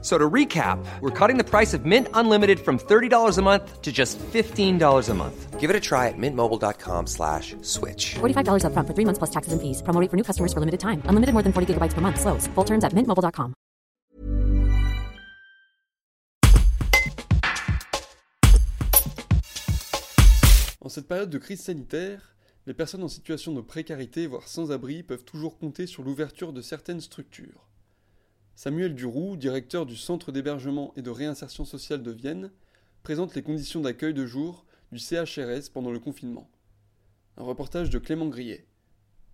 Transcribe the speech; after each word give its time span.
So 0.00 0.16
to 0.16 0.30
recap, 0.30 0.78
we're 1.00 1.10
cutting 1.10 1.38
the 1.38 1.44
price 1.44 1.74
of 1.74 1.84
Mint 1.84 2.06
Unlimited 2.14 2.60
from 2.60 2.78
$30 2.78 3.36
a 3.36 3.42
month 3.42 3.82
to 3.82 3.90
just 3.90 4.16
$15 4.18 5.08
a 5.08 5.14
month. 5.14 5.58
Give 5.58 5.70
it 5.70 5.74
a 5.74 5.80
try 5.80 6.06
at 6.06 6.14
mintmobile.com 6.16 7.08
slash 7.08 7.56
switch. 7.62 8.14
$45 8.20 8.62
upfront 8.62 8.86
for 8.86 8.94
three 8.94 9.04
months 9.04 9.18
plus 9.18 9.30
taxes 9.30 9.52
and 9.52 9.60
fees. 9.60 9.82
Promo 9.82 10.00
rate 10.00 10.08
for 10.08 10.16
new 10.16 10.22
customers 10.22 10.52
for 10.52 10.60
limited 10.60 10.78
time. 10.78 11.02
Unlimited 11.10 11.32
more 11.34 11.42
than 11.42 11.52
40 11.52 11.74
gigabytes 11.74 11.94
per 11.94 12.00
month. 12.00 12.20
Slows. 12.20 12.46
Full 12.54 12.64
terms 12.64 12.84
at 12.84 12.94
mintmobile.com. 12.94 13.54
En 20.80 20.88
cette 20.88 21.08
période 21.08 21.28
de 21.28 21.38
crise 21.38 21.60
sanitaire, 21.60 22.36
les 22.66 22.72
personnes 22.72 23.02
en 23.02 23.08
situation 23.08 23.52
de 23.52 23.60
précarité, 23.60 24.26
voire 24.26 24.46
sans 24.46 24.70
abri, 24.70 25.02
peuvent 25.02 25.24
toujours 25.24 25.58
compter 25.58 25.86
sur 25.86 26.02
l'ouverture 26.02 26.52
de 26.52 26.62
certaines 26.62 27.00
structures. 27.00 27.68
Samuel 28.58 28.96
Duroux, 28.96 29.36
directeur 29.36 29.86
du 29.86 29.94
Centre 29.94 30.32
d'hébergement 30.32 30.92
et 30.96 31.02
de 31.02 31.10
réinsertion 31.10 31.64
sociale 31.64 32.02
de 32.02 32.10
Vienne, 32.10 32.50
présente 33.04 33.36
les 33.36 33.42
conditions 33.42 33.80
d'accueil 33.80 34.12
de 34.12 34.26
jour 34.26 34.66
du 34.90 34.98
CHRS 34.98 35.70
pendant 35.72 35.92
le 35.92 36.00
confinement. 36.00 36.50
Un 37.36 37.44
reportage 37.44 37.88
de 37.88 38.00
Clément 38.00 38.26
Grillet. 38.26 38.66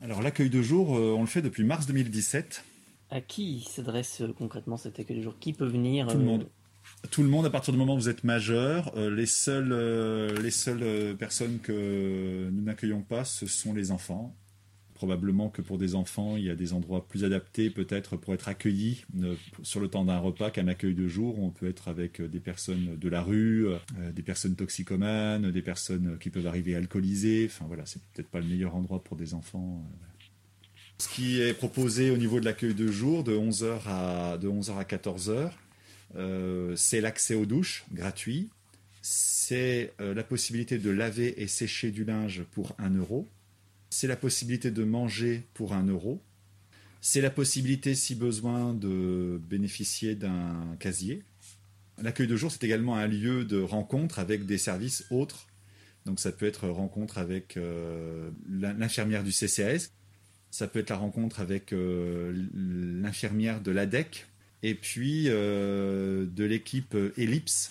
Alors 0.00 0.22
l'accueil 0.22 0.48
de 0.48 0.62
jour, 0.62 0.96
euh, 0.96 1.12
on 1.14 1.20
le 1.20 1.26
fait 1.26 1.42
depuis 1.42 1.64
mars 1.64 1.86
2017. 1.86 2.64
À 3.10 3.20
qui 3.20 3.68
s'adresse 3.70 4.22
euh, 4.22 4.32
concrètement 4.32 4.78
cet 4.78 4.98
accueil 4.98 5.18
de 5.18 5.22
jour? 5.22 5.38
Qui 5.38 5.52
peut 5.52 5.68
venir 5.68 6.06
Tout 6.06 6.16
le 6.16 6.22
euh, 6.22 6.26
monde. 6.26 6.48
Tout 7.10 7.22
le 7.22 7.28
monde, 7.28 7.44
à 7.44 7.50
partir 7.50 7.74
du 7.74 7.78
moment 7.78 7.96
où 7.96 7.98
vous 7.98 8.08
êtes 8.08 8.24
majeur, 8.24 8.90
euh, 8.96 9.14
les 9.14 9.26
seules, 9.26 9.74
euh, 9.74 10.34
les 10.40 10.50
seules 10.50 11.14
personnes 11.18 11.58
que 11.58 12.48
nous 12.50 12.62
n'accueillons 12.62 13.02
pas, 13.02 13.26
ce 13.26 13.46
sont 13.46 13.74
les 13.74 13.90
enfants. 13.90 14.34
Probablement 15.00 15.48
que 15.48 15.62
pour 15.62 15.78
des 15.78 15.94
enfants, 15.94 16.36
il 16.36 16.44
y 16.44 16.50
a 16.50 16.54
des 16.54 16.74
endroits 16.74 17.08
plus 17.08 17.24
adaptés 17.24 17.70
peut-être 17.70 18.18
pour 18.18 18.34
être 18.34 18.48
accueillis 18.48 19.06
euh, 19.22 19.34
sur 19.62 19.80
le 19.80 19.88
temps 19.88 20.04
d'un 20.04 20.18
repas 20.18 20.50
qu'un 20.50 20.68
accueil 20.68 20.92
de 20.92 21.08
jour. 21.08 21.38
On 21.38 21.48
peut 21.48 21.70
être 21.70 21.88
avec 21.88 22.20
euh, 22.20 22.28
des 22.28 22.38
personnes 22.38 22.98
de 22.98 23.08
la 23.08 23.22
rue, 23.22 23.66
euh, 23.66 23.78
des 24.14 24.20
personnes 24.20 24.56
toxicomanes, 24.56 25.52
des 25.52 25.62
personnes 25.62 26.18
qui 26.20 26.28
peuvent 26.28 26.46
arriver 26.46 26.74
alcoolisées. 26.74 27.46
Enfin 27.50 27.64
voilà, 27.66 27.86
c'est 27.86 28.02
peut-être 28.12 28.28
pas 28.28 28.40
le 28.40 28.44
meilleur 28.44 28.76
endroit 28.76 29.02
pour 29.02 29.16
des 29.16 29.32
enfants. 29.32 29.82
Ce 30.98 31.08
qui 31.08 31.40
est 31.40 31.54
proposé 31.54 32.10
au 32.10 32.18
niveau 32.18 32.38
de 32.38 32.44
l'accueil 32.44 32.74
de 32.74 32.88
jour 32.88 33.24
de 33.24 33.34
11h 33.34 33.78
à, 33.86 34.36
de 34.36 34.50
11h 34.50 34.76
à 34.76 34.84
14h, 34.84 35.50
euh, 36.16 36.76
c'est 36.76 37.00
l'accès 37.00 37.34
aux 37.34 37.46
douches 37.46 37.86
gratuit, 37.90 38.50
c'est 39.00 39.94
la 39.98 40.22
possibilité 40.24 40.76
de 40.76 40.90
laver 40.90 41.40
et 41.40 41.46
sécher 41.46 41.90
du 41.90 42.04
linge 42.04 42.42
pour 42.50 42.74
1 42.78 42.90
euro, 42.98 43.26
c'est 43.90 44.06
la 44.06 44.16
possibilité 44.16 44.70
de 44.70 44.84
manger 44.84 45.44
pour 45.54 45.72
1 45.74 45.86
euro, 45.86 46.22
c'est 47.00 47.20
la 47.20 47.30
possibilité, 47.30 47.94
si 47.94 48.14
besoin, 48.14 48.74
de 48.74 49.40
bénéficier 49.48 50.14
d'un 50.14 50.76
casier. 50.78 51.22
L'accueil 52.02 52.26
de 52.26 52.36
jour, 52.36 52.50
c'est 52.50 52.62
également 52.64 52.96
un 52.96 53.06
lieu 53.06 53.44
de 53.44 53.58
rencontre 53.58 54.18
avec 54.18 54.46
des 54.46 54.58
services 54.58 55.04
autres. 55.10 55.46
Donc 56.06 56.20
ça 56.20 56.32
peut 56.32 56.46
être 56.46 56.68
rencontre 56.68 57.18
avec 57.18 57.56
euh, 57.56 58.30
l'in- 58.48 58.72
l'infirmière 58.74 59.22
du 59.24 59.32
CCAS, 59.32 59.90
ça 60.50 60.66
peut 60.66 60.78
être 60.78 60.90
la 60.90 60.96
rencontre 60.96 61.40
avec 61.40 61.72
euh, 61.72 62.32
l'infirmière 62.54 63.60
de 63.60 63.70
l'ADEC, 63.70 64.26
et 64.62 64.74
puis 64.74 65.24
euh, 65.28 66.26
de 66.26 66.44
l'équipe 66.44 66.96
Ellipse, 67.16 67.70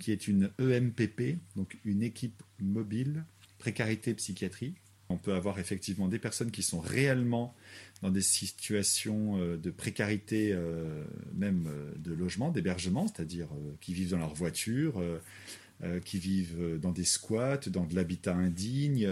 qui 0.00 0.12
est 0.12 0.26
une 0.28 0.50
EMPP, 0.60 1.38
donc 1.56 1.78
une 1.84 2.02
équipe 2.02 2.42
mobile, 2.60 3.24
précarité 3.58 4.12
psychiatrie. 4.14 4.74
On 5.12 5.18
peut 5.18 5.34
avoir 5.34 5.58
effectivement 5.58 6.08
des 6.08 6.18
personnes 6.18 6.50
qui 6.50 6.62
sont 6.62 6.80
réellement 6.80 7.54
dans 8.02 8.10
des 8.10 8.22
situations 8.22 9.38
euh, 9.38 9.56
de 9.56 9.70
précarité, 9.70 10.52
euh, 10.52 11.04
même 11.34 11.66
euh, 11.68 11.92
de 11.98 12.12
logement, 12.12 12.50
d'hébergement, 12.50 13.06
c'est-à-dire 13.06 13.48
qui 13.80 13.94
vivent 13.94 14.10
dans 14.10 14.18
leur 14.18 14.34
voiture, 14.34 15.02
qui 16.04 16.18
vivent 16.18 16.78
dans 16.80 16.92
des 16.92 17.04
squats, 17.04 17.68
dans 17.68 17.84
de 17.84 17.96
l'habitat 17.96 18.36
indigne. 18.36 19.08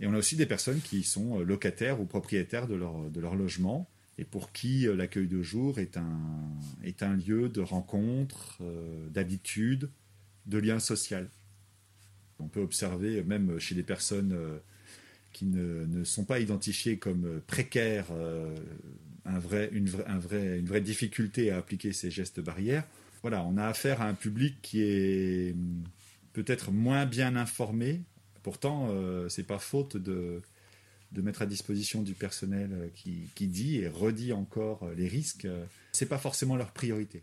et 0.00 0.06
on 0.06 0.12
a 0.12 0.18
aussi 0.18 0.34
des 0.34 0.46
personnes 0.46 0.80
qui 0.80 1.04
sont 1.04 1.38
locataires 1.38 2.00
ou 2.00 2.04
propriétaires 2.04 2.66
de 2.66 2.74
leur, 2.74 3.10
de 3.10 3.20
leur 3.20 3.36
logement 3.36 3.88
et 4.18 4.24
pour 4.24 4.50
qui 4.50 4.86
l'accueil 4.92 5.28
de 5.28 5.40
jour 5.40 5.78
est 5.78 5.96
un, 5.96 6.18
est 6.82 7.04
un 7.04 7.14
lieu 7.14 7.48
de 7.48 7.60
rencontre, 7.60 8.58
d'habitude, 9.10 9.88
de 10.46 10.58
lien 10.58 10.80
social. 10.80 11.28
On 12.40 12.48
peut 12.48 12.60
observer, 12.60 13.22
même 13.22 13.60
chez 13.60 13.76
des 13.76 13.84
personnes 13.84 14.36
qui 15.38 15.46
ne, 15.46 16.02
sont 16.02 16.24
pas 16.24 16.40
identifiées 16.40 16.98
comme 16.98 17.24
euh, 17.24 17.40
précaires, 17.46 18.06
euh, 18.10 18.56
une, 19.70 19.88
vraie, 19.88 20.80
difficulté 20.80 21.52
à 21.52 21.58
appliquer 21.58 21.92
ces 21.92 22.10
gestes 22.10 22.40
barrières. 22.40 22.84
Voilà, 23.22 23.44
on 23.44 23.56
a 23.56 23.66
affaire 23.66 24.02
à 24.02 24.06
un 24.06 24.14
public 24.14 24.56
qui 24.62 24.82
est 24.82 25.52
hum, 25.52 25.84
peut-être 26.32 26.72
moins 26.72 27.06
bien 27.06 27.36
informé. 27.36 28.00
Pourtant, 28.42 28.88
euh, 28.90 29.28
c'est 29.28 29.46
pas 29.46 29.60
faute 29.60 29.96
de, 29.96 30.42
mettre 31.12 31.42
à 31.42 31.46
disposition 31.46 32.02
du 32.02 32.14
personnel 32.14 32.70
euh, 32.72 32.88
qui, 32.96 33.28
qui 33.36 33.46
dit 33.46 33.76
et 33.76 33.86
redit 33.86 34.32
encore 34.32 34.90
les 34.96 35.06
risques. 35.06 35.46
C'est 35.92 36.06
pas 36.08 36.18
forcément 36.18 36.56
leur 36.56 36.72
priorité. 36.72 37.22